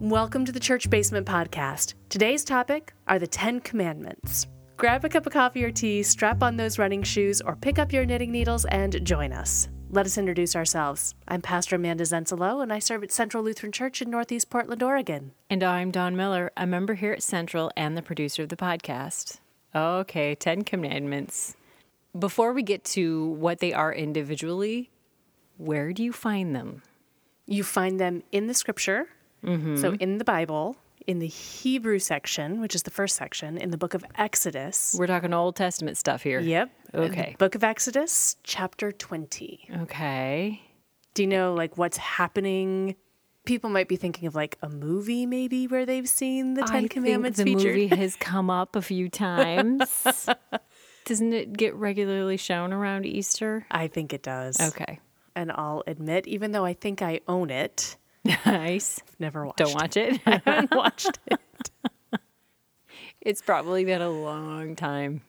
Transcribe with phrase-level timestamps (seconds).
[0.00, 1.94] Welcome to the Church Basement Podcast.
[2.08, 4.46] Today's topic are the Ten Commandments.
[4.76, 7.92] Grab a cup of coffee or tea, strap on those running shoes, or pick up
[7.92, 9.68] your knitting needles and join us.
[9.90, 11.16] Let us introduce ourselves.
[11.26, 15.32] I'm Pastor Amanda Zenzalo, and I serve at Central Lutheran Church in Northeast Portland, Oregon.
[15.50, 19.40] And I'm Don Miller, a member here at Central and the producer of the podcast.
[19.74, 21.56] Okay, Ten Commandments.
[22.16, 24.90] Before we get to what they are individually,
[25.56, 26.82] where do you find them?
[27.46, 29.08] You find them in the scripture,
[29.44, 29.94] so mm-hmm.
[30.00, 33.94] in the Bible, in the Hebrew section, which is the first section, in the book
[33.94, 34.94] of Exodus.
[34.98, 36.38] We're talking Old Testament stuff here.
[36.40, 36.70] Yep.
[36.94, 37.34] Okay.
[37.38, 39.68] Book of Exodus, chapter 20.
[39.82, 40.60] Okay.
[41.14, 42.94] Do you know like what's happening?
[43.46, 46.88] People might be thinking of like a movie maybe where they've seen the Ten I
[46.88, 47.90] Commandments think the featured.
[47.90, 50.06] movie has come up a few times.
[51.06, 53.66] Doesn't it get regularly shown around Easter?
[53.70, 54.60] I think it does.
[54.60, 55.00] Okay.
[55.34, 57.96] And I'll admit, even though I think I own it,
[58.46, 59.00] Nice.
[59.18, 60.20] Never watched Don't watch it.
[60.26, 61.40] I haven't watched it.
[63.20, 65.22] it's probably been a long time.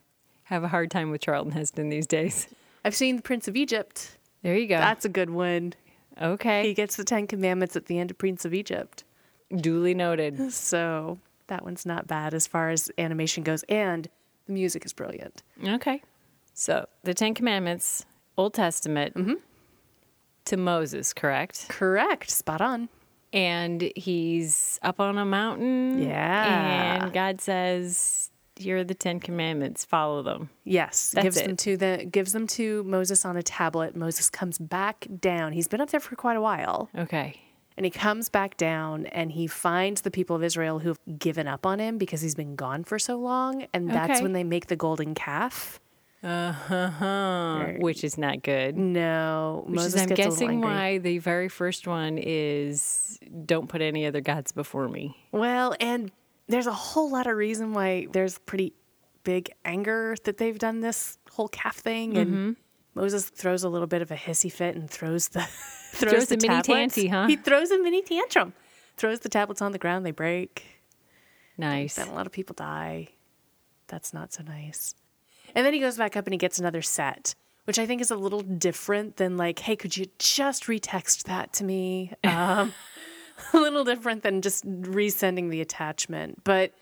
[0.44, 2.48] Have a hard time with Charlton Heston these days.
[2.84, 4.18] I've seen The Prince of Egypt.
[4.42, 4.78] There you go.
[4.78, 5.74] That's a good one.
[6.22, 6.64] Okay.
[6.68, 9.04] He gets the Ten Commandments at the end of Prince of Egypt.
[9.56, 10.40] Duly noted.
[10.52, 13.64] So that one's not bad as far as animation goes.
[13.70, 14.08] And
[14.46, 15.42] the music is brilliant.
[15.64, 16.02] Okay.
[16.54, 18.06] So the Ten Commandments,
[18.38, 19.34] Old Testament, Mm-hmm.
[20.50, 21.66] To Moses, correct?
[21.70, 22.30] Correct.
[22.30, 22.90] Spot on.
[23.32, 26.02] And he's up on a mountain.
[26.02, 27.04] Yeah.
[27.04, 30.50] And God says, Here are the Ten Commandments, follow them.
[30.66, 31.46] Yes, That's gives it.
[31.48, 33.96] them to the gives them to Moses on a tablet.
[33.96, 35.54] Moses comes back down.
[35.54, 37.40] He's been up there for quite a while, Okay.
[37.78, 41.66] and he comes back down and he finds the people of Israel who've given up
[41.68, 44.22] on him because he's been gone for so long, and that's Okay.
[44.24, 45.80] when they make the golden calf.
[46.24, 47.74] Uh-huh.
[47.80, 48.78] Which is not good.
[48.78, 53.82] No, Which Moses is, I'm gets guessing why the very first one is don't put
[53.82, 55.16] any other gods before me.
[55.32, 56.12] Well, and
[56.48, 58.74] there's a whole lot of reason why there's pretty
[59.24, 62.52] big anger that they've done this whole calf thing, and Mm-hmm.
[62.96, 65.42] Moses throws a little bit of a hissy fit and throws the
[65.94, 66.96] throws, Throws the a mini tablets.
[66.96, 67.28] tanty, huh?
[67.28, 68.52] He throws a mini tantrum,
[68.98, 70.66] throws the tablets on the ground, they break.
[71.58, 71.96] Nice.
[71.96, 73.10] Then a lot of people die.
[73.88, 74.96] That's not so nice.
[75.56, 78.12] And then he goes back up and he gets another set, which I think is
[78.12, 82.14] a little different than like, hey, could you just retext that to me?
[82.24, 82.74] Um,
[83.54, 86.44] a little different than just resending the attachment.
[86.44, 86.74] But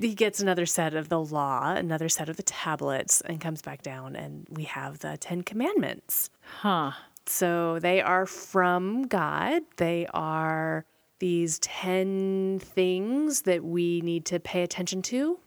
[0.00, 3.82] he gets another set of the law, another set of the tablets, and comes back
[3.82, 6.30] down, and we have the Ten Commandments.
[6.60, 6.92] Huh.
[7.26, 9.62] So they are from God.
[9.76, 10.84] They are
[11.18, 15.38] these 10 things that we need to pay attention to.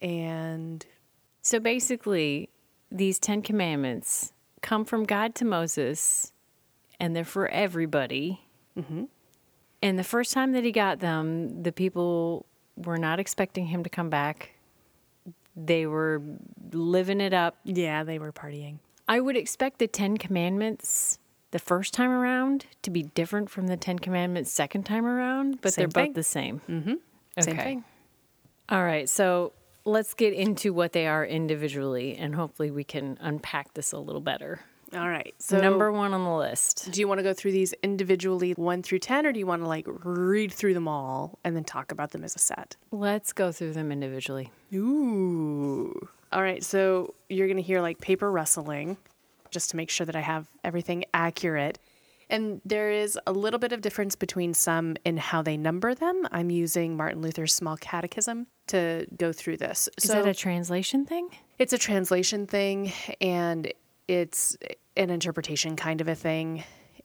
[0.00, 0.84] And
[1.44, 2.48] So basically,
[2.90, 4.32] these Ten Commandments
[4.62, 6.32] come from God to Moses,
[6.98, 8.40] and they're for everybody.
[8.78, 9.04] Mm-hmm.
[9.82, 12.46] And the first time that he got them, the people
[12.76, 14.54] were not expecting him to come back.
[15.54, 16.22] They were
[16.72, 17.56] living it up.
[17.64, 18.78] yeah, they were partying.
[19.06, 21.18] I would expect the Ten Commandments
[21.50, 25.74] the first time around to be different from the Ten Commandments second time around, but
[25.74, 26.12] Same they're thing.
[26.12, 26.62] both the same.
[26.66, 26.98] Same
[27.38, 27.62] Okay.
[27.62, 27.84] thing.
[28.70, 29.52] All right, so
[29.84, 34.20] let's get into what they are individually, and hopefully we can unpack this a little
[34.20, 34.60] better.
[34.94, 35.34] All right.
[35.38, 36.90] So, Number one on the list.
[36.92, 39.62] do you want to go through these individually, one through 10, or do you want
[39.62, 42.76] to like read through them all and then talk about them as a set?
[42.92, 44.52] Let's go through them individually.
[44.72, 46.08] Ooh.
[46.32, 46.62] All right.
[46.62, 48.96] So, you're going to hear like paper rustling
[49.50, 51.78] just to make sure that I have everything accurate.
[52.34, 56.26] And there is a little bit of difference between some in how they number them.
[56.32, 59.88] I'm using Martin Luther's Small Catechism to go through this.
[59.98, 61.28] Is that a translation thing?
[61.58, 63.72] It's a translation thing and
[64.08, 64.56] it's
[64.96, 66.64] an interpretation kind of a thing.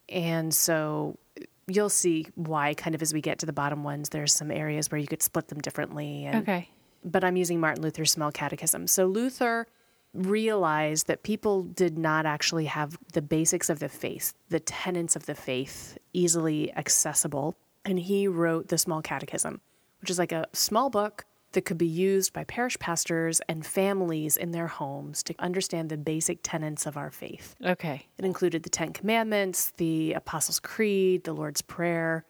[0.09, 1.19] And so
[1.67, 4.89] you'll see why, kind of as we get to the bottom ones, there's some areas
[4.89, 6.25] where you could split them differently.
[6.25, 6.69] And, Okay.
[7.05, 8.87] But I'm using Martin Luther's Small Catechism.
[8.87, 9.67] So Luther
[10.13, 15.25] realized that people did not actually have the basics of the faith, the tenets of
[15.25, 17.55] the faith, easily accessible.
[17.85, 19.61] And he wrote the Small Catechism,
[20.01, 24.37] which is like a small book that could be used by parish pastors and families
[24.37, 27.55] in their homes to understand the basic tenets of our faith.
[27.63, 28.05] Okay.
[28.17, 32.25] It included the Ten Commandments, the Apostles' Creed, the Lord's Prayer,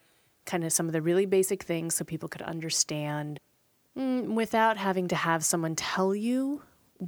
[0.46, 3.40] kind of some of the really basic things so people could understand
[3.98, 6.62] mm, without having to have someone tell you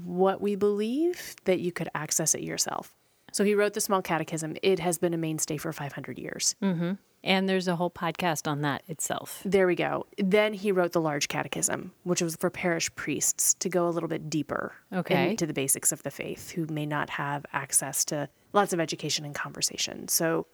[0.04, 2.94] what we believe, that you could access it yourself.
[3.34, 4.58] So he wrote the Small Catechism.
[4.62, 6.56] It has been a mainstay for 500 years.
[6.62, 6.94] Mm-hmm.
[7.24, 9.42] And there's a whole podcast on that itself.
[9.46, 10.08] There we go.
[10.18, 14.10] Then he wrote the Large Catechism, which was for parish priests to go a little
[14.10, 15.30] bit deeper Okay.
[15.30, 19.24] into the basics of the faith who may not have access to lots of education
[19.24, 20.08] and conversation.
[20.08, 20.48] So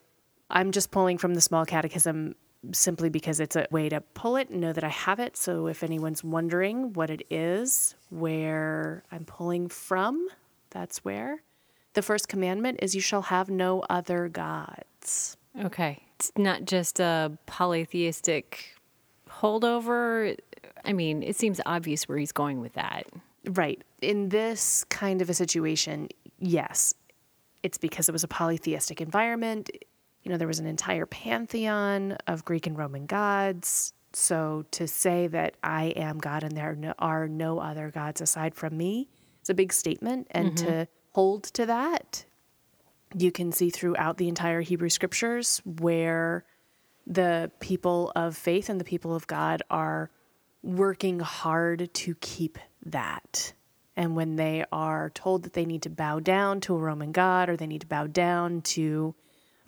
[0.50, 2.34] I'm just pulling from the Small Catechism
[2.72, 5.36] simply because it's a way to pull it and know that I have it.
[5.36, 10.28] So if anyone's wondering what it is, where I'm pulling from,
[10.70, 11.42] that's where.
[11.94, 15.36] The first commandment is you shall have no other gods.
[15.64, 16.02] Okay.
[16.16, 18.76] It's not just a polytheistic
[19.28, 20.36] holdover.
[20.84, 23.04] I mean, it seems obvious where he's going with that.
[23.46, 23.82] Right.
[24.02, 26.08] In this kind of a situation,
[26.38, 26.94] yes,
[27.62, 29.70] it's because it was a polytheistic environment.
[30.28, 33.94] You know, there was an entire pantheon of Greek and Roman gods.
[34.12, 38.76] So to say that I am God and there are no other gods aside from
[38.76, 39.08] me
[39.42, 40.26] is a big statement.
[40.30, 40.82] And to mm-hmm.
[41.12, 42.26] hold to that,
[43.16, 46.44] you can see throughout the entire Hebrew scriptures where
[47.06, 50.10] the people of faith and the people of God are
[50.62, 53.54] working hard to keep that.
[53.96, 57.48] And when they are told that they need to bow down to a Roman god
[57.48, 59.14] or they need to bow down to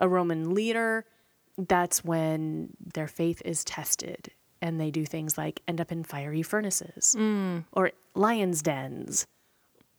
[0.01, 1.05] a Roman leader,
[1.57, 4.31] that's when their faith is tested.
[4.61, 7.15] And they do things like end up in fiery furnaces
[7.73, 9.27] or lions' dens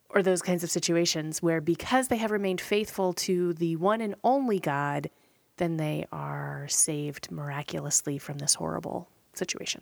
[0.09, 4.13] or those kinds of situations where because they have remained faithful to the one and
[4.23, 5.09] only God,
[5.57, 9.81] then they are saved miraculously from this horrible situation.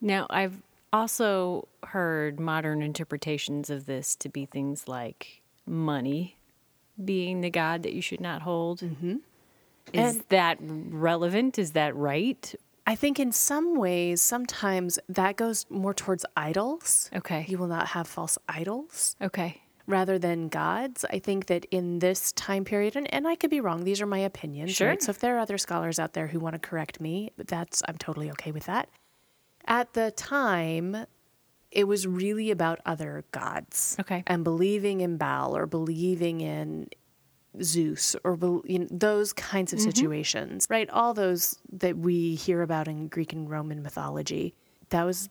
[0.00, 0.62] Now, I've
[0.92, 6.38] also heard modern interpretations of this to be things like money
[7.04, 8.80] being the God that you should not hold.
[8.80, 9.16] Mm-hmm.
[9.92, 11.58] Is And- that relevant?
[11.58, 12.54] Is that right?
[12.88, 17.10] I think in some ways, sometimes that goes more towards idols.
[17.14, 17.44] Okay.
[17.48, 19.62] You will not have false idols Okay.
[19.88, 21.04] rather than gods.
[21.10, 24.06] I think that in this time period, and, and I could be wrong, these are
[24.06, 24.70] my opinions.
[24.72, 24.90] Sure.
[24.90, 25.02] Right?
[25.02, 27.96] So if there are other scholars out there who want to correct me, that's I'm
[27.98, 28.88] totally okay with that.
[29.66, 31.06] At the time,
[31.72, 33.96] it was really about other gods.
[33.98, 34.22] Okay.
[34.28, 36.88] And believing in Baal or believing in
[37.62, 39.88] Zeus or you know, those kinds of mm-hmm.
[39.88, 40.88] situations, right?
[40.90, 44.54] All those that we hear about in Greek and Roman mythology.
[44.90, 45.28] That was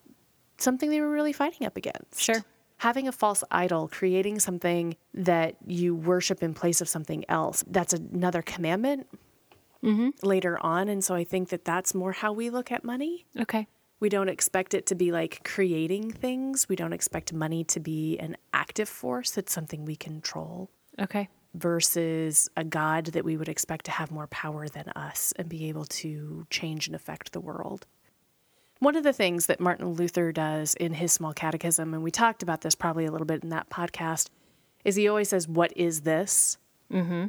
[0.57, 2.21] something they were really fighting up against.
[2.21, 2.43] Sure.
[2.77, 7.93] Having a false idol, creating something that you worship in place of something else, that's
[7.93, 9.07] another commandment
[9.81, 10.09] mm-hmm.
[10.21, 10.89] later on.
[10.89, 13.25] And so I think that that's more how we look at money.
[13.39, 13.67] Okay.
[14.01, 16.67] We don't expect it to be like creating things.
[16.67, 19.37] We don't expect money to be an active force.
[19.37, 20.69] It's something we control
[20.99, 21.29] Okay.
[21.55, 25.69] Versus a God that we would expect to have more power than us and be
[25.69, 27.85] able to change and affect the world.
[28.79, 32.43] One of the things that Martin Luther does in his small catechism, and we talked
[32.43, 34.29] about this probably a little bit in that podcast,
[34.83, 36.57] is he always says, What is this?
[36.91, 37.27] Mm-hmm.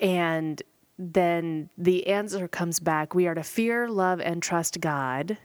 [0.00, 0.62] And
[0.98, 5.36] then the answer comes back we are to fear, love, and trust God.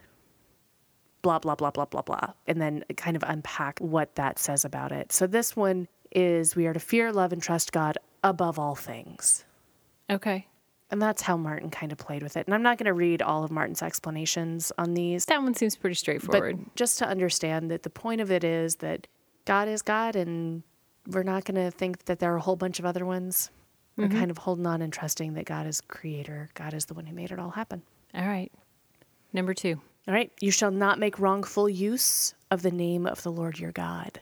[1.23, 2.33] Blah, blah, blah, blah, blah, blah.
[2.47, 5.11] And then kind of unpack what that says about it.
[5.11, 9.43] So this one is we are to fear, love, and trust God above all things.
[10.09, 10.47] Okay.
[10.91, 12.45] And that's how Martin kind of played with it.
[12.45, 15.75] And I'm not going to read all of Martin's explanations on these, That one seems
[15.75, 16.57] pretty straightforward.
[16.57, 19.07] but just to understand that the point of it is that
[19.45, 20.61] God is God, and
[21.07, 23.49] we're not going to think that there are a whole bunch of other ones.
[23.97, 24.19] We're mm-hmm.
[24.19, 26.49] kind of holding on and trusting that God is creator.
[26.53, 27.81] God is the one who made it all happen.
[28.13, 28.51] All right.
[29.33, 29.81] Number two.
[30.07, 30.31] All right.
[30.41, 34.19] You shall not make wrongful use of the name of the Lord your God.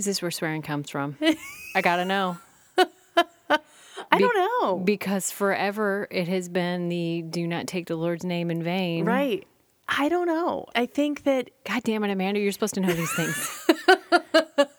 [0.00, 1.18] Is this where swearing comes from?
[1.74, 2.38] I gotta know.
[2.78, 4.78] I don't know.
[4.78, 9.04] Because forever it has been the do not take the Lord's name in vain.
[9.04, 9.46] right.
[9.86, 10.64] I don't know.
[10.74, 13.68] I think that God damn it, Amanda, you're supposed to know these things.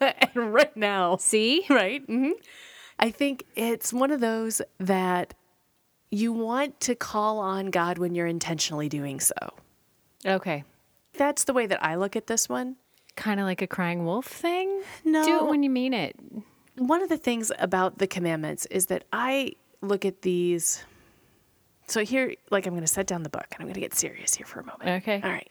[0.00, 1.64] and right now, See?
[1.70, 2.02] right?
[2.04, 2.32] hmm
[2.98, 5.34] I think it's one of those that
[6.10, 9.36] you want to call on God when you're intentionally doing so.
[10.26, 10.64] Okay.
[11.12, 12.74] That's the way that I look at this one.
[13.16, 14.82] Kind of like a crying wolf thing?
[15.04, 15.24] No.
[15.24, 16.16] Do it when you mean it.
[16.76, 19.52] One of the things about the commandments is that I
[19.82, 20.82] look at these.
[21.88, 23.94] So here, like, I'm going to set down the book and I'm going to get
[23.94, 25.02] serious here for a moment.
[25.02, 25.20] Okay.
[25.22, 25.50] All right.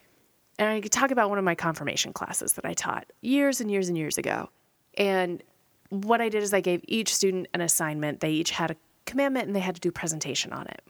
[0.58, 3.70] And I could talk about one of my confirmation classes that I taught years and
[3.70, 4.50] years and years ago.
[4.98, 5.44] And
[5.90, 8.20] what I did is I gave each student an assignment.
[8.22, 8.76] They each had a
[9.06, 10.82] commandment and they had to do a presentation on it.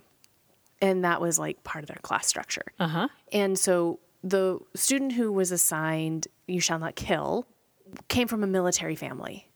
[0.81, 2.65] And that was like part of their class structure.
[2.79, 3.07] Uh huh.
[3.31, 7.47] And so the student who was assigned, You Shall Not Kill,
[8.07, 9.47] came from a military family.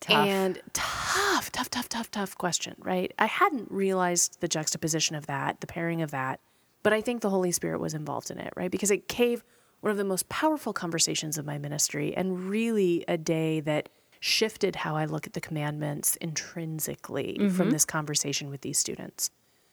[0.00, 0.26] Tough.
[0.26, 3.12] And tough, tough, tough, tough, tough question, right?
[3.18, 6.40] I hadn't realized the juxtaposition of that, the pairing of that,
[6.82, 8.70] but I think the Holy Spirit was involved in it, right?
[8.70, 9.44] Because it gave
[9.80, 13.88] one of the most powerful conversations of my ministry and really a day that
[14.20, 17.70] shifted how I look at the commandments intrinsically from mm-hmm.
[17.70, 19.30] this conversation with these students.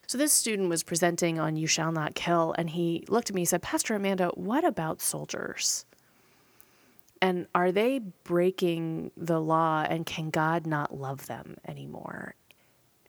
[0.07, 3.41] So this student was presenting on You Shall Not Kill, and he looked at me
[3.41, 5.85] and said, Pastor Amanda, what about soldiers?
[7.21, 12.36] And are they breaking the law and can God not love them anymore?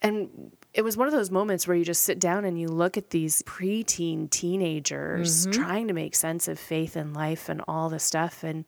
[0.01, 2.97] And it was one of those moments where you just sit down and you look
[2.97, 5.63] at these preteen teenagers mm-hmm.
[5.63, 8.45] trying to make sense of faith and life and all this stuff.
[8.45, 8.65] And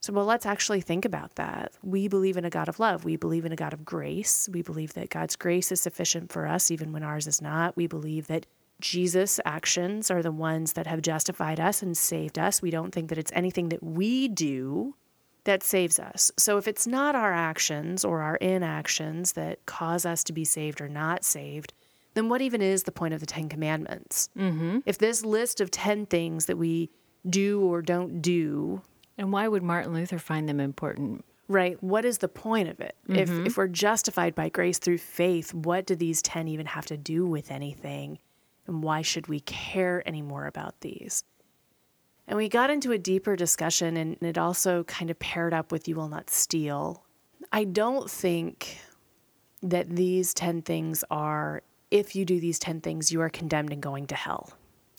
[0.00, 1.72] so, well, let's actually think about that.
[1.82, 3.04] We believe in a God of love.
[3.04, 4.46] We believe in a God of grace.
[4.52, 7.74] We believe that God's grace is sufficient for us, even when ours is not.
[7.74, 8.44] We believe that
[8.84, 12.60] Jesus' actions are the ones that have justified us and saved us.
[12.60, 14.94] We don't think that it's anything that we do
[15.44, 16.30] that saves us.
[16.36, 20.82] So if it's not our actions or our inactions that cause us to be saved
[20.82, 21.72] or not saved,
[22.12, 24.28] then what even is the point of the Ten Commandments?
[24.36, 24.80] Mm-hmm.
[24.84, 26.90] If this list of 10 things that we
[27.28, 28.82] do or don't do,
[29.16, 31.24] And why would Martin Luther find them important?
[31.48, 32.96] right, what is the point of it?
[33.08, 36.96] If, if we're justified by grace through faith, what do these 10 even have to
[36.98, 38.18] do with anything?
[38.66, 41.24] And why should we care anymore about these?
[42.26, 45.86] And we got into a deeper discussion, and it also kind of paired up with
[45.86, 47.04] You Will Not Steal.
[47.52, 48.78] I don't think
[49.62, 53.82] that these 10 things are, if you do these 10 things, you are condemned and
[53.82, 54.54] going to hell.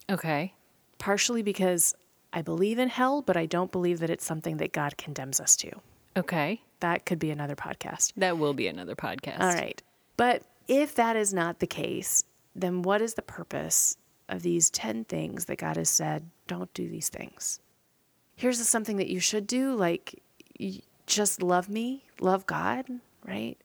[0.09, 0.53] Okay.
[0.99, 1.95] Partially because
[2.31, 5.55] I believe in hell, but I don't believe that it's something that God condemns us
[5.57, 5.71] to.
[6.15, 6.61] Okay.
[6.79, 8.13] That could be another podcast.
[8.17, 9.39] That will be another podcast.
[9.39, 9.81] All right.
[10.17, 12.23] But if that is not the case,
[12.55, 13.97] then what is the purpose
[14.29, 17.59] of these 10 things that God has said, don't do these things?
[18.35, 20.21] Here's something that you should do like,
[21.05, 22.85] just love me, love God,
[23.25, 23.57] right?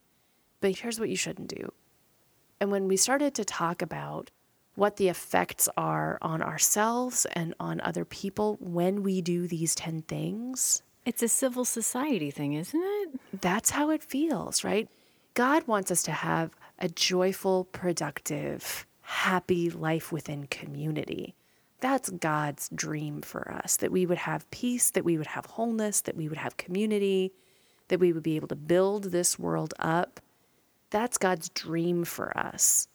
[0.60, 1.72] But here's what you shouldn't do.
[2.60, 4.30] And when we started to talk about
[4.74, 10.02] what the effects are on ourselves and on other people when we do these 10
[10.02, 13.40] things, It's a civil society thing, isn't it?
[13.40, 14.88] that's how it feels, right?
[15.34, 21.34] God wants us to have a joyful, productive, happy life within community.
[21.80, 26.02] That's God's dream for us that we would have peace, that we would have wholeness,
[26.02, 27.32] that we would have community,
[27.88, 30.20] that we would be able to build this world up.
[30.90, 32.88] That's God's dream for us.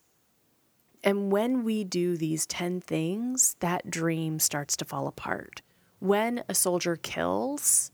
[1.04, 5.62] And when we do these 10 things, that dream starts to fall apart.
[6.00, 7.92] When a soldier kills,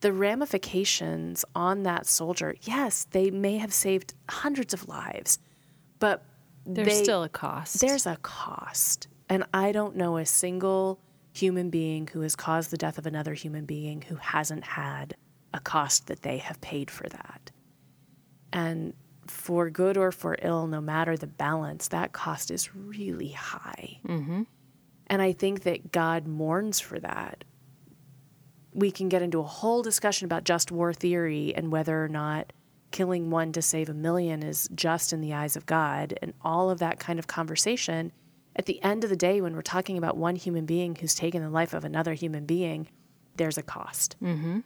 [0.00, 5.38] the ramifications on that soldier, yes, they may have saved hundreds of lives,
[5.98, 6.24] but
[6.66, 7.80] There's they- still a cost.
[7.80, 9.08] there's a cost.
[9.28, 10.98] And I don't know a single
[11.32, 15.14] human being who has caused the death of another human being who hasn't had
[15.54, 17.50] a cost that they have paid for that.
[18.52, 18.94] And
[19.28, 24.00] for good or for ill, no matter the balance, that cost is really high.
[24.04, 24.42] Mm-hmm.
[25.06, 27.44] And I think that God mourns for that.
[28.72, 32.52] We can get into a whole discussion about just war theory and whether or not
[32.90, 36.70] killing one to save a million is just in the eyes of God and all
[36.70, 38.12] of that kind of conversation.
[38.56, 41.42] At the end of the day, when we're talking about one human being who's taken
[41.42, 42.88] the life of another human being,
[43.36, 44.16] there's a cost.
[44.22, 44.60] Mm-hmm.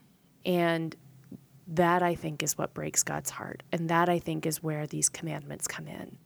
[0.46, 0.96] And
[1.68, 3.62] that I think is what breaks God's heart.
[3.72, 6.18] And that I think is where these commandments come in.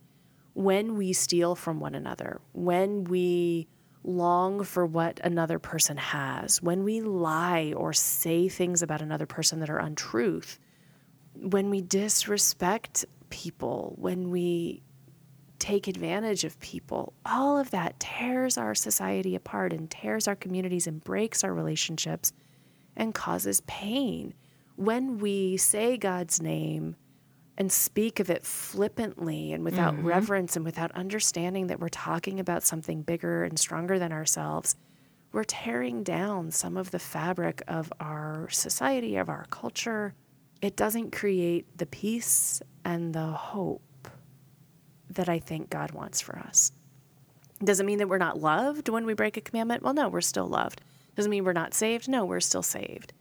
[0.55, 3.69] When we steal from one another, when we
[4.09, 9.61] long for what another person has, when we lie or say things about another person
[9.61, 10.59] that are untruth,
[11.35, 14.83] when we disrespect people, when we
[15.59, 20.87] take advantage of people, all of that tears our society apart and tears our communities
[20.87, 22.33] and breaks our relationships
[22.97, 24.33] and causes pain.
[24.77, 26.97] When we say God's name
[27.59, 30.07] and speak of it flippantly and without mm-hmm.
[30.07, 34.77] reverence and without understanding that we're talking about something bigger and stronger than ourselves,
[35.33, 40.15] we're tearing down some of the fabric of our society, of our culture.
[40.63, 44.09] It doesn't create the peace and the hope
[45.11, 46.71] that I think God wants for us.
[47.63, 49.83] Does it mean that we're not loved when we break a commandment?
[49.83, 50.81] Well, no, we're still loved.
[51.17, 52.09] Does it mean we're not saved?
[52.09, 53.13] No, we're still saved.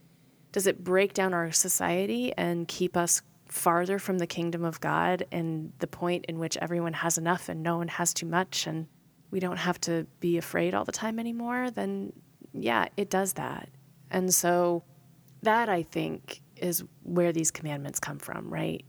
[0.51, 5.25] Does it break down our society and keep us farther from the kingdom of God
[5.31, 8.87] and the point in which everyone has enough and no one has too much and
[9.31, 11.71] we don't have to be afraid all the time anymore?
[11.71, 12.13] Then,
[12.53, 13.69] yeah, it does that.
[14.09, 14.83] And so,
[15.43, 18.83] that I think is where these commandments come from, right?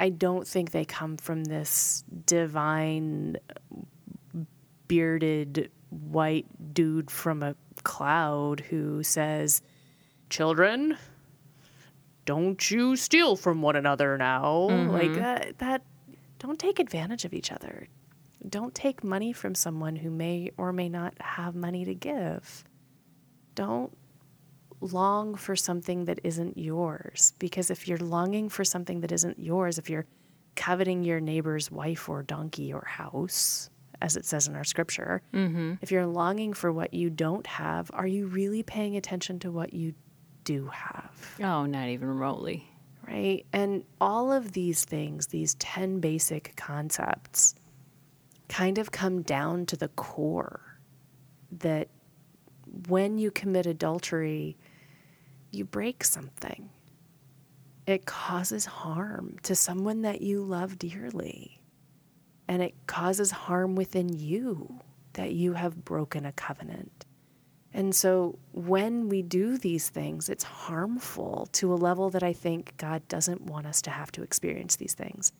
[0.00, 3.36] I don't think they come from this divine
[4.86, 9.60] bearded white dude from a cloud who says,
[10.30, 10.96] Children,
[12.28, 14.68] don't you steal from one another now.
[14.68, 15.82] Like that, that,
[16.38, 17.88] don't take advantage of each other.
[18.46, 22.64] Don't take money from someone who may or may not have money to give.
[23.54, 23.96] Don't
[24.82, 27.32] long for something that isn't yours.
[27.38, 30.04] Because if you're longing for something that isn't yours, if you're
[30.54, 33.70] coveting your neighbor's wife or donkey or house,
[34.02, 35.76] as it says in our scripture, mm-hmm.
[35.80, 39.72] if you're longing for what you don't have, are you really paying attention to what
[39.72, 39.94] you
[40.48, 41.36] do have?
[41.42, 42.66] oh, not even remotely.
[43.06, 43.44] Right?
[43.52, 47.54] And all of these things, these 10 basic concepts,
[48.48, 50.80] kind of come down to the core
[51.52, 51.88] that
[52.88, 54.56] when you commit adultery,
[55.50, 56.70] you break something.
[57.86, 61.60] It causes harm to someone that you love dearly.
[62.48, 64.80] And it causes harm within you
[65.12, 67.04] that you have broken a covenant.
[67.78, 72.76] And so when we do these things, it's harmful to a level that I think
[72.76, 75.32] God doesn't want us to have to experience these things.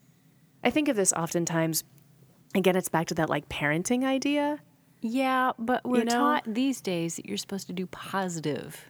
[0.63, 1.83] I think of this oftentimes,
[2.55, 4.61] again, it's back to that like parenting idea.
[5.01, 6.13] Yeah, but we're You know?
[6.13, 8.85] taught these days that you're supposed to do positive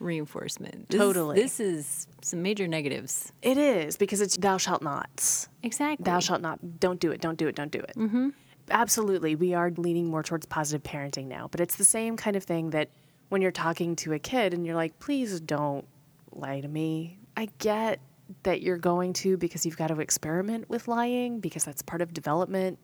[0.00, 0.88] reinforcement.
[0.88, 1.36] This- Totally.
[1.36, 3.32] This is some major negatives.
[3.42, 5.48] It is because it's thou shalt nots.
[5.62, 6.02] Exactly.
[6.04, 7.94] Thou shalt not, don't do it, don't do it, don't do it.
[7.96, 8.30] Mm-hmm.
[8.70, 9.34] Absolutely.
[9.34, 12.70] We are leaning more towards positive parenting now, but it's the same kind of thing
[12.70, 12.88] that
[13.28, 15.86] when you're talking to a kid and you're like, please don't
[16.32, 17.18] lie to me.
[17.36, 18.00] I get
[18.44, 22.12] that you're going to because you've got to experiment with lying because that's part of
[22.12, 22.78] development.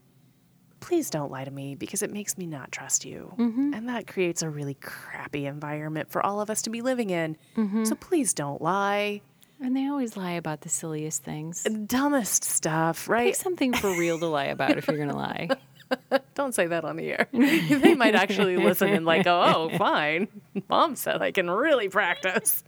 [0.80, 3.34] Please don't lie to me because it makes me not trust you.
[3.36, 3.74] Mm-hmm.
[3.74, 7.36] And that creates a really crappy environment for all of us to be living in.
[7.56, 7.84] Mm-hmm.
[7.84, 9.20] So please don't lie.
[9.60, 11.64] And they always lie about the silliest things.
[11.64, 13.36] Dumbest stuff, Pick right?
[13.36, 15.48] something for real to lie about if you're going to lie.
[16.34, 17.28] Don't say that on the air.
[17.32, 20.28] they might actually listen and like "Oh, fine.
[20.68, 22.64] Mom said I can really practice."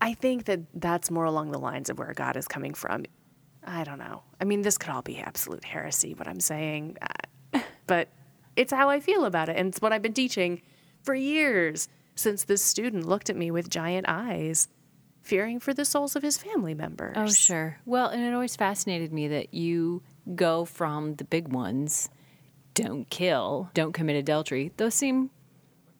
[0.00, 3.04] I think that that's more along the lines of where God is coming from.
[3.66, 4.22] I don't know.
[4.40, 6.96] I mean, this could all be absolute heresy what I'm saying,
[7.52, 8.08] uh, but
[8.56, 10.62] it's how I feel about it and it's what I've been teaching
[11.02, 14.68] for years since this student looked at me with giant eyes,
[15.22, 17.16] fearing for the souls of his family members.
[17.16, 17.78] Oh, sure.
[17.86, 20.02] Well, and it always fascinated me that you
[20.34, 22.08] go from the big ones
[22.74, 24.70] don't kill, don't commit adultery.
[24.76, 25.30] Those seem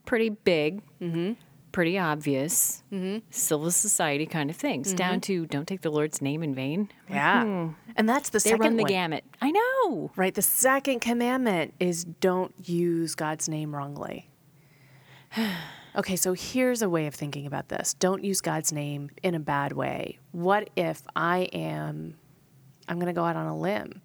[0.06, 1.32] pretty big, Mm-hmm.
[1.72, 2.82] pretty obvious,
[3.30, 4.96] civil society kind of things, Mm-hmm.
[4.96, 6.88] down to don't take the Lord's name in vain.
[7.10, 7.70] Yeah.
[7.96, 8.88] And that's the They second run the one.
[8.92, 9.24] gamut.
[9.42, 10.12] I know.
[10.14, 10.34] Right.
[10.34, 14.30] The second commandment is don't use God's name wrongly.
[15.96, 19.40] okay, so here's a way of thinking about this don't use God's name in a
[19.40, 20.18] bad way.
[20.32, 22.14] What if I am,
[22.88, 24.00] I'm going to go out on a limb.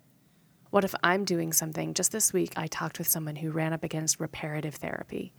[0.74, 1.94] What if I'm doing something?
[1.94, 5.32] Just this week, I talked with someone who ran up against reparative therapy,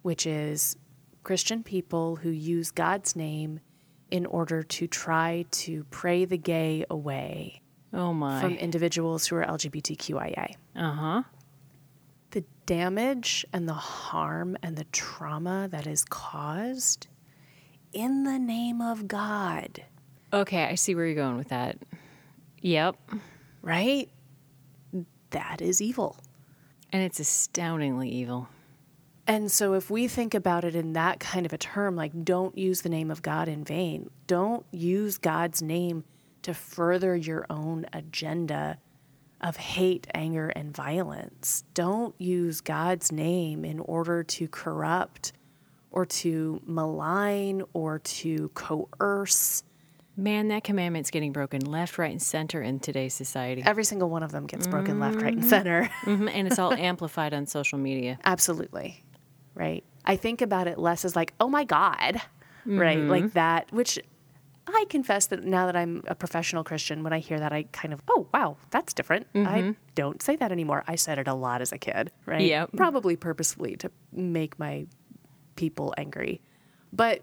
[0.00, 0.76] which is
[1.24, 3.60] Christian people who use God's name
[4.10, 7.60] in order to try to pray the gay away
[7.92, 8.40] Oh, my.
[8.40, 10.54] from individuals who are LGBTQIA.
[10.74, 11.22] Uh huh.
[12.30, 17.08] The damage and the harm and the trauma that is caused
[17.92, 19.84] in the name of God,
[20.32, 21.76] Okay, I see where you're going with that.
[22.62, 22.96] Yep.
[23.60, 24.08] right?
[25.32, 26.16] That is evil.
[26.92, 28.48] And it's astoundingly evil.
[29.26, 32.56] And so, if we think about it in that kind of a term, like don't
[32.56, 36.04] use the name of God in vain, don't use God's name
[36.42, 38.78] to further your own agenda
[39.40, 41.64] of hate, anger, and violence.
[41.74, 45.32] Don't use God's name in order to corrupt
[45.90, 49.62] or to malign or to coerce.
[50.16, 53.62] Man, that commandment's getting broken left, right, and center in today's society.
[53.64, 55.48] Every single one of them gets broken left, right, and mm-hmm.
[55.48, 55.88] center.
[56.02, 58.18] Mhm, And it's all amplified on social media.
[58.24, 59.04] Absolutely.
[59.54, 59.84] Right.
[60.04, 62.20] I think about it less as like, oh my God.
[62.66, 62.98] Right.
[62.98, 63.10] Mm-hmm.
[63.10, 63.98] Like that, which
[64.66, 67.92] I confess that now that I'm a professional Christian, when I hear that, I kind
[67.94, 69.26] of, oh, wow, that's different.
[69.34, 69.70] I mm-hmm.
[69.94, 70.84] don't say that anymore.
[70.86, 72.10] I said it a lot as a kid.
[72.26, 72.42] Right.
[72.42, 72.70] Yep.
[72.76, 74.86] Probably purposefully to make my
[75.56, 76.40] people angry.
[76.92, 77.22] But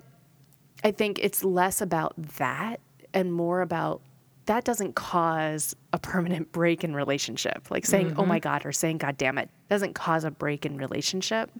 [0.83, 2.79] I think it's less about that
[3.13, 4.01] and more about
[4.45, 7.69] that doesn't cause a permanent break in relationship.
[7.69, 10.77] Like saying, oh my God, or saying, God damn it, doesn't cause a break in
[10.77, 11.51] relationship.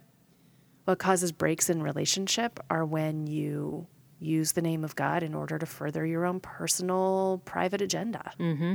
[0.84, 3.86] What causes breaks in relationship are when you
[4.18, 8.32] use the name of God in order to further your own personal, private agenda.
[8.38, 8.74] Mm-hmm.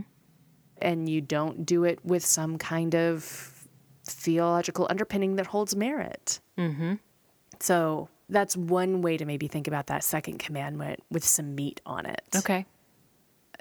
[0.81, 3.23] And you don't do it with some kind of
[4.05, 6.39] theological underpinning that holds merit.
[7.59, 12.05] So that's one way to maybe think about that second commandment with some meat on
[12.05, 12.21] it.
[12.35, 12.65] Okay.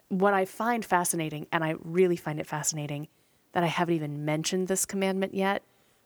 [0.09, 3.09] What I find fascinating, and I really find it fascinating
[3.53, 5.63] that I haven't even mentioned this commandment yet,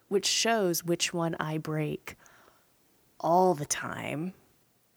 [0.09, 2.16] which shows which one I break
[3.21, 4.35] all the time.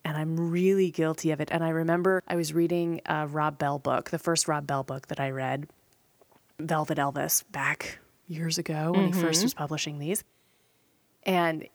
[0.04, 1.50] And I'm really guilty of it.
[1.52, 5.08] And I remember I was reading a Rob Bell book, the first Rob Bell book
[5.08, 5.68] that I read,
[6.60, 9.46] Velvet Elvis, back years ago when he first mm-hmm.
[9.46, 10.24] was publishing these.
[11.24, 11.68] And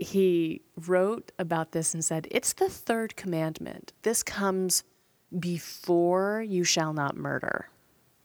[0.00, 3.92] he wrote about this and said, It's the third commandment.
[4.02, 4.84] This comes
[5.38, 7.68] before you shall not murder.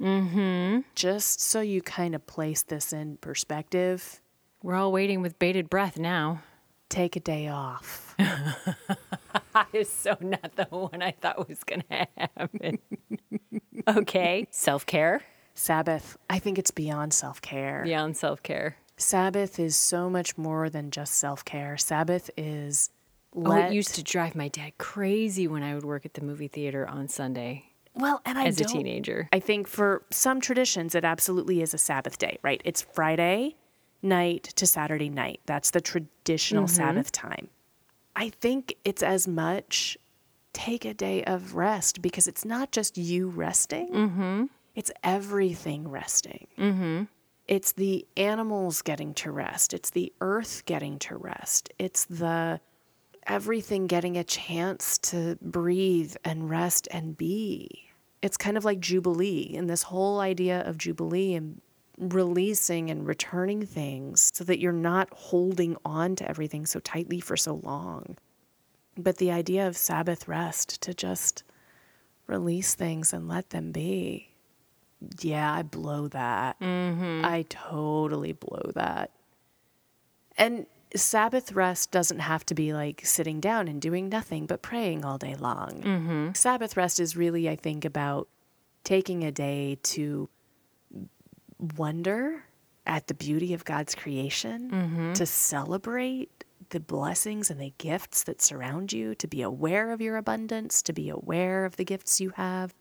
[0.01, 0.81] Mm-hmm.
[0.95, 4.21] Just so you kind of place this in perspective,
[4.63, 6.41] We're all waiting with bated breath now.
[6.89, 8.15] take a day off.
[9.73, 12.79] Is so not the one I thought was going to happen.
[13.87, 14.47] okay.
[14.51, 15.21] Self care.
[15.53, 17.81] Sabbath, I think it's beyond self care.
[17.83, 18.77] Beyond self care.
[18.99, 21.77] Sabbath is so much more than just self care.
[21.77, 22.91] Sabbath is
[23.35, 26.47] Oh, it used to drive my dad crazy when I would work at the movie
[26.47, 29.27] theater on Sunday well, and I as a teenager.
[29.31, 32.61] I think for some traditions, it absolutely is a Sabbath day, right?
[32.63, 33.55] It's Friday
[34.01, 35.41] night to Saturday night.
[35.45, 36.75] That's the traditional mm-hmm.
[36.75, 37.49] Sabbath time.
[38.15, 39.97] I think it's as much
[40.53, 44.45] take a day of rest because it's not just you resting, mm-hmm.
[44.75, 46.47] it's everything resting.
[46.57, 47.03] Mm-hmm.
[47.49, 52.61] It's the animals getting to rest, it's the earth getting to rest, it's the
[53.25, 57.89] everything getting a chance to breathe and rest and be.
[58.21, 61.59] It's kind of like Jubilee and this whole idea of Jubilee and
[61.97, 67.35] releasing and returning things so that you're not holding on to everything so tightly for
[67.35, 68.15] so long.
[68.95, 71.43] But the idea of Sabbath rest to just
[72.27, 74.28] release things and let them be.
[75.21, 76.59] Yeah, I blow that.
[76.59, 77.23] Mm-hmm.
[77.23, 79.11] I totally blow that.
[80.37, 85.05] And Sabbath rest doesn't have to be like sitting down and doing nothing but praying
[85.05, 85.81] all day long.
[85.81, 86.29] Mm-hmm.
[86.33, 88.27] Sabbath rest is really, I think, about
[88.83, 90.29] taking a day to
[91.77, 92.43] wonder
[92.85, 95.13] at the beauty of God's creation, mm-hmm.
[95.13, 100.17] to celebrate the blessings and the gifts that surround you, to be aware of your
[100.17, 102.73] abundance, to be aware of the gifts you have,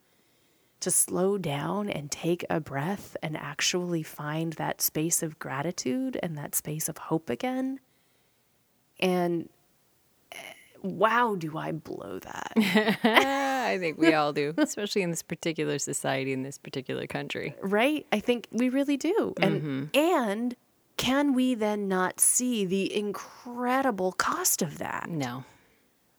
[0.80, 6.36] to slow down and take a breath and actually find that space of gratitude and
[6.38, 7.80] that space of hope again.
[9.00, 9.48] And
[10.32, 10.36] eh,
[10.82, 12.52] wow, do I blow that?
[13.04, 17.54] I think we all do, especially in this particular society, in this particular country.
[17.60, 18.06] right?
[18.12, 19.34] I think we really do.
[19.40, 20.56] And and
[20.96, 25.08] can we then not see the incredible cost of that?
[25.10, 25.44] No.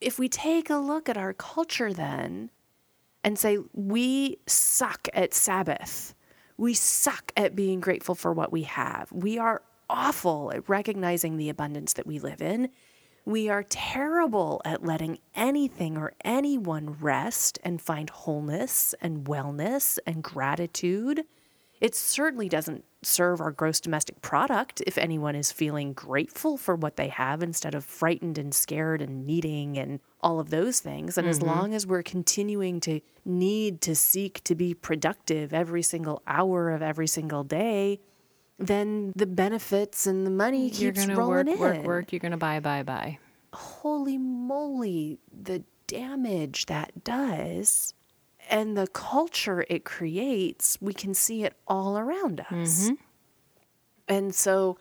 [0.01, 2.49] If we take a look at our culture then
[3.23, 6.13] and say we suck at Sabbath.
[6.58, 9.12] We suck at being grateful for what we have.
[9.12, 12.69] We are awful at recognizing the abundance that we live in.
[13.25, 20.23] We are terrible at letting anything or anyone rest and find wholeness and wellness and
[20.23, 21.25] gratitude.
[21.81, 26.97] It certainly doesn't serve our gross domestic product if anyone is feeling grateful for what
[26.97, 31.17] they have instead of frightened and scared and needing and all of those things.
[31.17, 31.47] And as mm-hmm.
[31.47, 36.81] long as we're continuing to need to seek to be productive every single hour of
[36.81, 38.01] every single day,
[38.57, 41.59] then the benefits and the money You're keeps to rolling work, in.
[41.59, 42.11] work, work.
[42.11, 43.19] You're going to buy, buy, buy.
[43.53, 47.93] Holy moly, the damage that does
[48.49, 52.85] and the culture it creates, we can see it all around us.
[52.85, 52.93] Mm-hmm.
[54.07, 54.77] And so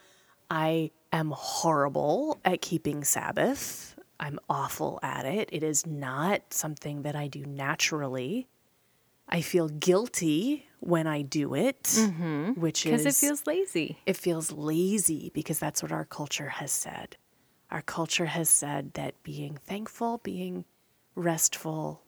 [0.50, 3.98] I am horrible at keeping Sabbath.
[4.20, 5.48] I'm awful at it.
[5.52, 8.48] It is not something that I do naturally.
[9.28, 12.52] I feel guilty when I do it, mm-hmm.
[12.52, 13.98] which is Because it feels lazy.
[14.07, 17.16] it feels lazy because that's what our culture has said.
[17.70, 20.64] Our culture has said that being thankful, being
[21.14, 22.02] restful,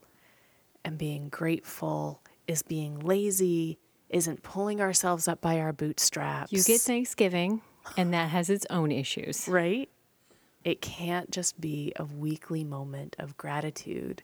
[0.84, 6.52] and being grateful is being lazy, isn't pulling ourselves up by our bootstraps.
[6.52, 7.62] You get Thanksgiving,
[7.96, 9.46] and that has its own issues.
[9.48, 9.88] right?
[10.64, 14.22] It can't just be a weekly moment of gratitude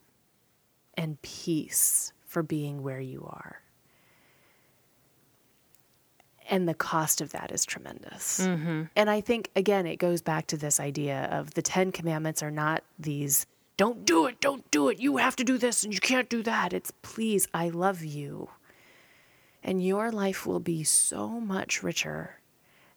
[0.94, 3.62] and peace for being where you are.
[6.48, 8.46] And the cost of that is tremendous.
[8.46, 8.82] Mm-hmm.
[8.94, 12.50] And I think, again, it goes back to this idea of the Ten Commandments are
[12.52, 16.00] not these, don't do it, don't do it, you have to do this and you
[16.00, 16.72] can't do that.
[16.72, 18.50] It's, please, I love you.
[19.62, 22.40] And your life will be so much richer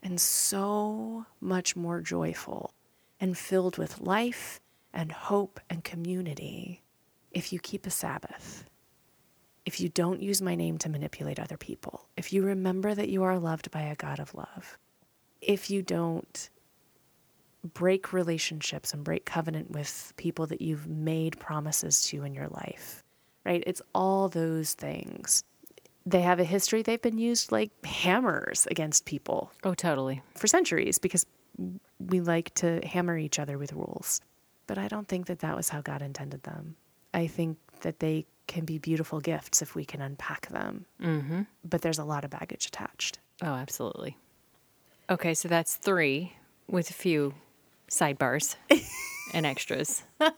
[0.02, 2.72] and so much more joyful
[3.20, 4.60] and filled with life
[4.94, 6.84] and hope and community
[7.32, 8.64] if you keep a Sabbath.
[9.66, 13.24] If you don't use my name to manipulate other people, if you remember that you
[13.24, 14.78] are loved by a God of love,
[15.42, 16.50] if you don't
[17.74, 23.04] break relationships and break covenant with people that you've made promises to in your life,
[23.46, 23.64] right?
[23.68, 25.44] It's all those things.
[26.06, 30.22] They have a history, they've been used like hammers against people Oh, totally.
[30.36, 31.26] for centuries because
[32.00, 34.22] we like to hammer each other with rules.
[34.66, 36.76] But I don't think that that was how God intended them.
[37.14, 40.86] I think that they can be beautiful gifts if we can unpack them.
[41.02, 41.42] Mm-hmm.
[41.64, 43.20] But there's a lot of baggage attached.
[43.42, 44.16] Oh, absolutely.
[45.10, 46.34] Okay, so that's three
[46.68, 47.34] with a few
[47.90, 48.56] sidebars
[49.34, 50.04] and extras.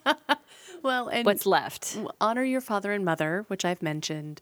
[0.84, 1.96] Well, and What's left?
[2.20, 4.42] honor your father and mother, which I've mentioned.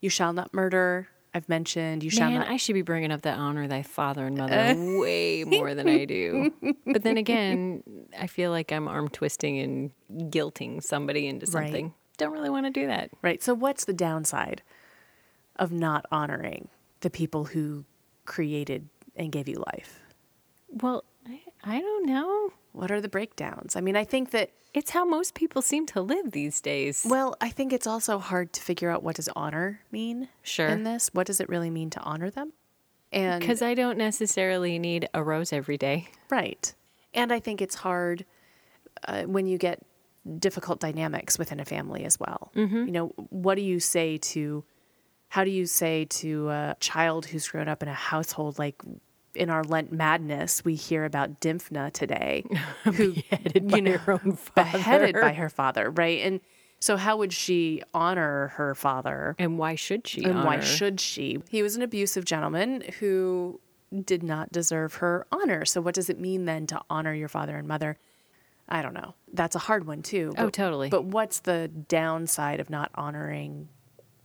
[0.00, 1.06] You shall not murder.
[1.32, 2.48] I've mentioned you shall Man, not.
[2.48, 6.04] I should be bringing up the honor thy father and mother way more than I
[6.04, 6.52] do.
[6.86, 7.84] But then again,
[8.18, 11.52] I feel like I'm arm twisting and guilting somebody into Right.
[11.66, 11.94] something.
[12.16, 13.10] Don't really want to do that.
[13.22, 13.40] Right.
[13.40, 14.62] So, what's the downside
[15.54, 16.68] of not honoring
[17.02, 17.84] the people who
[18.24, 20.00] created and gave you life?
[20.68, 21.04] Well,
[21.66, 22.52] I, don't know.
[22.72, 23.74] What are the breakdowns?
[23.76, 27.04] I mean, I think that, It's how most people seem to live these days.
[27.08, 30.68] well, I think it's also hard to figure out what does honor mean Sure.
[30.68, 31.10] in this?
[31.12, 32.52] What does it really mean to honor them?
[33.12, 36.08] And Because I don't necessarily need a rose every day.
[36.30, 36.74] Right.
[37.14, 38.24] And I think it's hard
[39.08, 39.80] uh, when you get
[40.38, 42.50] difficult dynamics within a family as well.
[42.54, 44.64] You know, what do you say to,
[45.28, 48.82] how do you say to a child who's grown up in a household like
[49.36, 52.44] in our Lent madness, we hear about Dymphna today,
[52.84, 55.20] who Beheaded by her own beheaded father.
[55.20, 56.20] by her father, right?
[56.24, 56.40] And
[56.80, 59.34] so, how would she honor her father?
[59.38, 60.24] And why should she?
[60.24, 61.38] And why should she?
[61.48, 63.60] He was an abusive gentleman who
[64.04, 65.64] did not deserve her honor.
[65.64, 67.98] So, what does it mean then to honor your father and mother?
[68.68, 69.14] I don't know.
[69.32, 70.34] That's a hard one, too.
[70.36, 70.88] Oh, totally.
[70.90, 73.68] But what's the downside of not honoring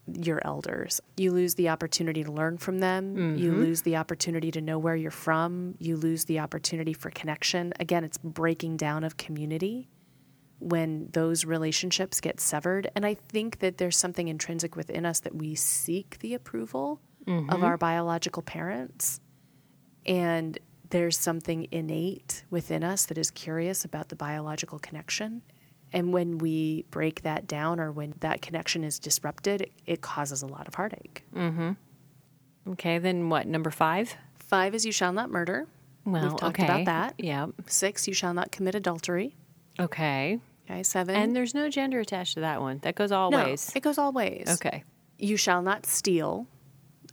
[0.07, 0.99] your elders?
[1.17, 3.37] You lose the opportunity to learn from them.
[3.37, 3.61] You Mm-hmm.
[3.61, 5.75] lose the opportunity to know where you're from.
[5.79, 7.73] You lose the opportunity for connection.
[7.79, 9.89] Again, it's breaking down of community
[10.59, 12.89] when those relationships get severed.
[12.95, 17.63] And I think that there's something intrinsic within us that we seek the approval of
[17.63, 19.19] our biological parents.
[20.05, 20.57] And
[20.89, 25.41] there's something innate within us that is curious about the biological connection.
[25.93, 30.47] And when we break that down or when that connection is disrupted, it, causes a
[30.47, 31.23] lot of heartache.
[31.35, 31.71] Mm-hmm.
[32.71, 33.47] Okay, then what?
[33.47, 34.15] Number five?
[34.39, 35.67] Five is you shall not murder.
[36.05, 36.63] Well, We've talked okay.
[36.63, 37.15] about that.
[37.17, 37.47] Yeah.
[37.67, 39.35] Six, you shall not commit adultery.
[39.79, 40.39] Okay.
[40.69, 41.15] Okay, seven.
[41.15, 42.79] And there's no gender attached to that one.
[42.83, 43.71] That goes all no, ways.
[43.75, 44.47] it goes all ways.
[44.49, 44.83] Okay.
[45.17, 46.47] You shall not steal.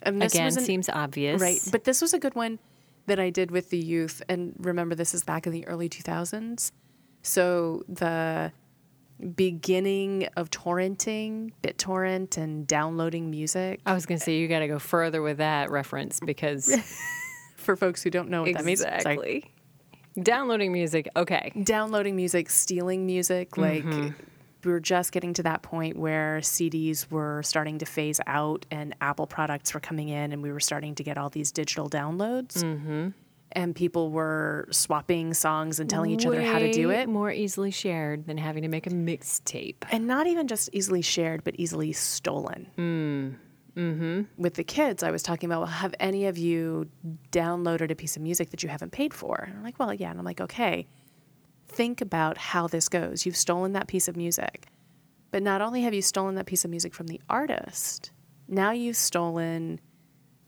[0.03, 1.41] And this Again, an- seems obvious.
[1.41, 1.61] Right.
[1.71, 2.59] But this was a good one
[3.07, 4.23] that I did with the youth.
[4.29, 6.71] And remember, this is back in the early 2000s.
[7.23, 8.53] So the
[9.35, 13.81] beginning of torrenting, BitTorrent, and downloading music.
[13.85, 16.73] I was going to say, you got to go further with that reference because
[17.57, 19.45] For folks who don't know what that means, exactly.
[20.23, 21.07] Downloading music.
[21.15, 21.53] Okay.
[21.65, 23.59] downloading music, stealing music.
[23.59, 28.65] Like we were just getting to that point where CDs were starting to phase out
[28.71, 31.91] and Apple products were coming in, and we were starting to get all these digital
[31.91, 32.63] downloads.
[32.63, 33.09] Mm-hmm.
[33.53, 37.09] And people were swapping songs and telling each other how to do it.
[37.09, 39.77] More easily shared than having to make a mixtape.
[39.91, 42.69] And not even just easily shared, but easily stolen.
[42.77, 44.27] Mm.
[44.37, 46.91] With the kids, I was talking about, well, have any of you
[47.31, 49.45] downloaded a piece of music that you haven't paid for?
[49.47, 50.11] And I'm like, well, yeah.
[50.11, 50.89] And I'm like, okay,
[51.69, 53.25] think about how this goes.
[53.25, 54.67] You've stolen that piece of music.
[55.31, 58.11] But not only have you stolen that piece of music from the artist,
[58.49, 59.81] now you've stolen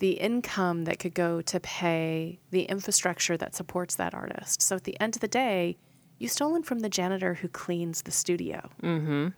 [0.00, 4.62] the income that could go to pay the infrastructure that supports that artist.
[4.62, 5.76] So at the end of the day,
[6.18, 8.68] you've stolen from the janitor who cleans the studio.
[8.82, 9.28] Mm-hmm.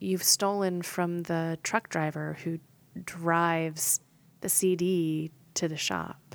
[0.00, 2.58] You've stolen from the truck driver who
[3.04, 4.00] drives
[4.40, 6.34] the CD to the shop.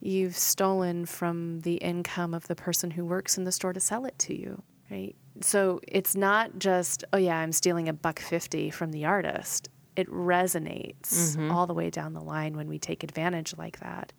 [0.00, 4.04] You've stolen from the income of the person who works in the store to sell
[4.06, 5.14] it to you, right?
[5.40, 9.68] So it's not just, oh yeah, I'm stealing a buck 50 from the artist.
[9.96, 11.50] It resonates mm-hmm.
[11.50, 14.12] all the way down the line when we take advantage like that.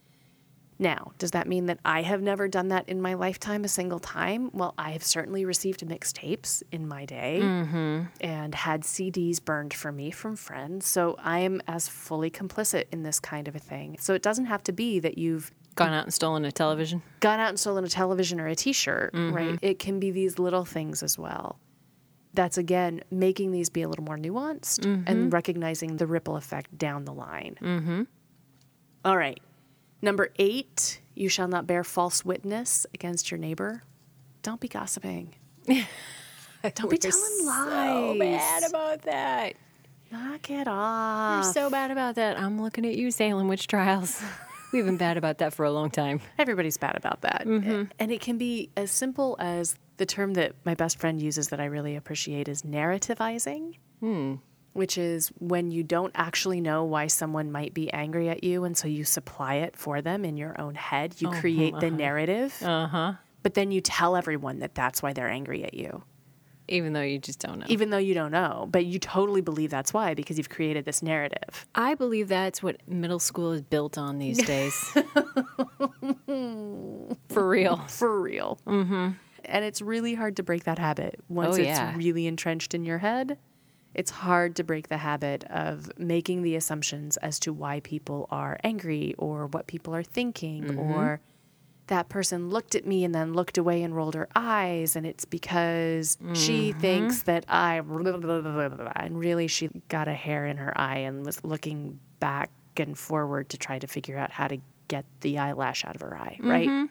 [0.78, 4.00] Now, does that mean that I have never done that in my lifetime a single
[4.00, 4.52] time?
[4.54, 8.04] Well, I have certainly received mixtapes in my day mm-hmm.
[8.20, 10.86] and had CDs burned for me from friends.
[10.86, 13.98] So I am as fully complicit in this kind of a thing.
[14.02, 17.02] So it doesn't have to be that you've Gone out and stolen a television.
[17.20, 19.56] gone out and stolen a television or a t-shirt, right?
[19.56, 19.66] Mm-hmm.
[19.66, 21.60] It can be these little things as well.
[22.36, 27.06] That's again making these be a little more nuanced and recognizing the ripple effect down
[27.06, 27.56] the line.
[27.62, 28.04] Mm-hmm.
[29.06, 29.39] All right.
[30.02, 33.84] Number eight, you shall not bear false witness against your neighbor.
[34.43, 35.36] Don't be gossiping.
[35.67, 38.13] Don't be telling lies.
[38.13, 39.54] So bad about that.
[40.12, 41.45] Knock it off.
[41.45, 42.38] We're so bad about that.
[42.39, 44.21] I'm looking at you, Salem witch trials.
[44.74, 46.19] We've been bad about that for a long time.
[46.38, 47.45] Everybody's bad about that.
[47.45, 51.60] And it can be as simple as the term that my best friend uses that
[51.60, 53.77] I really appreciate is narrativizing,
[54.73, 58.63] which is when you don't actually know why someone might be angry at you.
[58.65, 61.15] And so you supply it for them in your own head.
[61.19, 63.13] You create the narrative, Uh-huh.
[63.41, 66.03] but then you tell everyone that that's why they're angry at you,
[66.67, 67.65] Even though you just don't know.
[67.69, 68.67] even though you don't know.
[68.69, 71.65] But you totally believe that's why because you've created this narrative.
[71.73, 74.73] I believe that's what middle school is built on these days.
[77.29, 77.77] for real.
[77.88, 78.60] for real.
[78.67, 79.10] Mm-hmm.
[79.56, 82.98] And it's really hard to break that habit once Oh, it's really entrenched in your
[83.00, 83.38] head.
[83.94, 88.60] It's hard to break the habit of making the assumptions as to why people are
[88.63, 90.80] angry or what people are thinking Mm-hmm.
[90.80, 91.22] or
[91.88, 95.24] that person looked at me and then looked away and rolled her eyes and it's
[95.24, 96.80] because she Mm-hmm.
[96.80, 97.78] thinks that I
[98.96, 103.50] and really she got a hair in her eye and was looking back and forward
[103.50, 104.58] to try to figure out how to
[104.89, 106.89] get the eyelash out of her eye, right?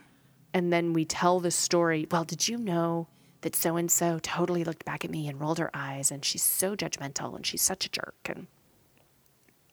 [0.54, 2.06] And then we tell the story.
[2.10, 3.08] Well, did you know
[3.42, 6.42] that so and so totally looked back at me and rolled her eyes and she's
[6.42, 8.46] so judgmental and she's such a jerk and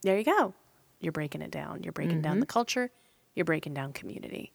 [0.02, 0.54] there you go.
[1.00, 1.84] You're breaking it down.
[1.84, 2.52] You're breaking down the mm-hmm.
[2.52, 2.92] culture.
[3.36, 4.52] You're breaking down community.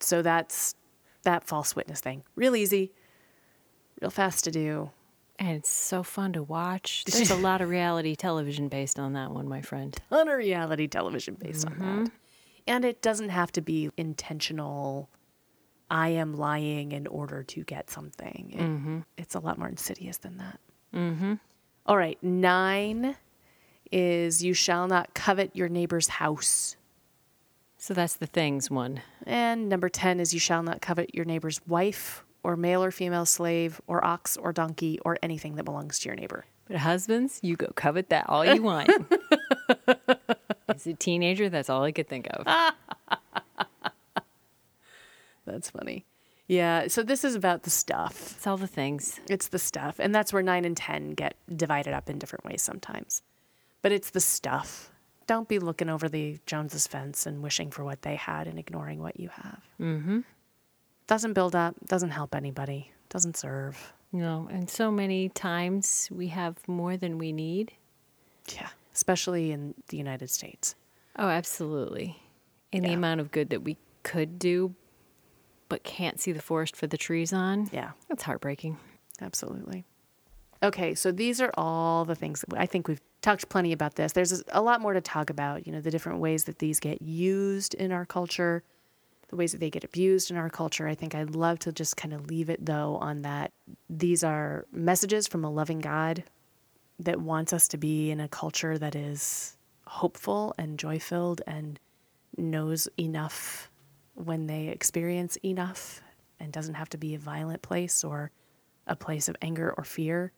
[0.00, 0.74] So that's
[1.22, 2.24] that false witness thing.
[2.34, 2.92] Real easy,
[4.00, 4.90] real fast to do.
[5.38, 7.04] And it's so fun to watch.
[7.10, 9.98] There's a lot of reality television based on that one, my friend.
[10.10, 11.84] ton of reality television based on that.
[11.84, 12.04] Mm-hmm.
[12.66, 15.08] And it doesn't have to be intentional.
[15.92, 18.50] I am lying in order to get something.
[18.54, 18.98] It- mm-hmm.
[19.18, 20.58] It's a lot more insidious than that.
[20.94, 21.34] Mm-hmm.
[21.86, 22.20] All right.
[22.22, 23.14] Nine
[23.92, 26.76] is you shall not covet your neighbor's house.
[27.76, 29.02] So that's the things one.
[29.26, 33.26] And number 10 is you shall not covet your neighbor's wife or male or female
[33.26, 36.46] slave or ox or donkey or anything that belongs to your neighbor.
[36.68, 38.90] But husbands, you go covet that all you want.
[40.68, 42.46] As a teenager, that's all I could think of.
[45.52, 46.06] That's funny.
[46.48, 46.88] Yeah.
[46.88, 48.32] So this is about the stuff.
[48.36, 49.20] It's all the things.
[49.28, 49.96] It's the stuff.
[49.98, 53.22] And that's where nine and 10 get divided up in different ways sometimes.
[53.82, 54.90] But it's the stuff.
[55.26, 59.00] Don't be looking over the Joneses fence and wishing for what they had and ignoring
[59.00, 59.62] what you have.
[59.80, 60.20] Mm-hmm.
[61.06, 63.92] Doesn't build up, doesn't help anybody, doesn't serve.
[64.10, 67.72] Know, and so many times we have more than we need.
[68.54, 68.68] Yeah.
[68.94, 70.74] Especially in the United States.
[71.16, 72.18] Oh, absolutely.
[72.72, 74.74] And the amount of good that we could do,
[75.72, 77.70] but can't see the forest for the trees on.
[77.72, 77.92] Yeah.
[78.06, 78.76] That's heartbreaking.
[79.22, 79.86] Absolutely.
[80.62, 84.12] Okay, so these are all the things that I think we've talked plenty about this.
[84.12, 87.00] There's a lot more to talk about, you know, the different ways that these get
[87.00, 88.62] used in our culture,
[89.30, 90.86] the ways that they get abused in our culture.
[90.86, 93.50] I think I'd love to just kind of leave it though on that
[93.88, 96.22] these are messages from a loving God
[96.98, 99.56] that wants us to be in a culture that is
[99.86, 101.80] hopeful and joy filled and
[102.36, 103.70] knows enough
[104.14, 106.02] when they experience enough
[106.38, 108.30] and doesn't have to be a violent place or
[108.86, 110.32] a place of anger or fear.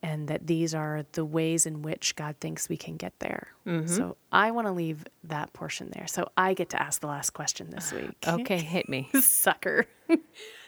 [0.00, 3.48] And that these are the ways in which God thinks we can get there.
[3.66, 3.88] Mm-hmm.
[3.88, 6.06] So I want to leave that portion there.
[6.06, 8.10] So I get to ask the last question this week.
[8.28, 9.10] Okay, hit me.
[9.20, 9.86] Sucker.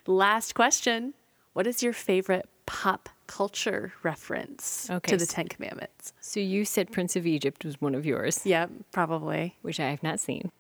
[0.07, 1.15] last question.
[1.53, 6.13] What is your favorite pop culture reference Okay, to the Ten Commandments?
[6.21, 9.57] So you said Prince of Egypt was one of yours, Yeah, probably.
[9.63, 10.51] which I have not seen.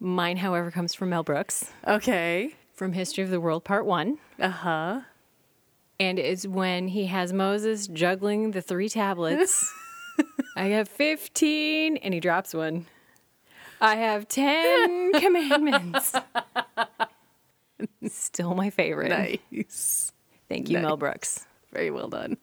[0.00, 2.54] Mine, however, comes from Mel Brooks Okay.
[2.74, 4.18] from History of the World Part 1.
[4.40, 5.00] Uh huh.
[6.00, 9.72] And it's when he has Moses juggling the three tablets.
[10.56, 12.86] I have 15, and he drops one.
[13.80, 16.12] I have 10 commandments.
[18.08, 19.08] Still my favorite.
[19.52, 20.12] Nice.
[20.48, 21.46] Thank you, Mel Brooks.
[21.72, 22.36] Very well done.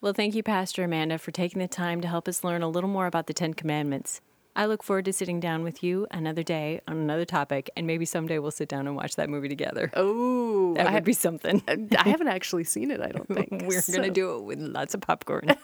[0.00, 2.88] Well, thank you, Pastor Amanda, for taking the time to help us learn a little
[2.88, 4.20] more about the Ten Commandments.
[4.56, 8.04] I look forward to sitting down with you another day on another topic, and maybe
[8.04, 9.90] someday we'll sit down and watch that movie together.
[9.94, 11.62] Oh, that I, would be something.
[11.98, 13.50] I haven't actually seen it, I don't think.
[13.66, 15.56] We're going to do it with lots of popcorn.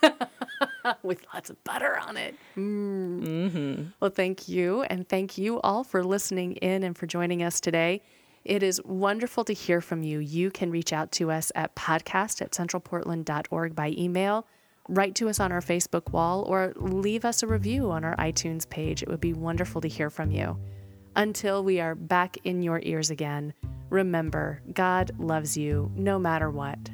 [1.03, 2.37] with lots of butter on it.
[2.57, 3.93] Mm.
[4.01, 4.83] Well, thank you.
[4.85, 8.03] And thank you all for listening in and for joining us today.
[8.45, 10.21] It is wonderful to hear from you.
[10.21, 14.47] You can reach out to us at podcast at centralportland.org by email,
[14.89, 18.69] write to us on our Facebook wall, or leave us a review on our iTunes
[18.69, 19.03] page.
[19.03, 20.59] It would be wonderful to hear from you.
[21.15, 23.55] Until we are back in your ears again,
[23.91, 26.91] remember God loves you no matter what.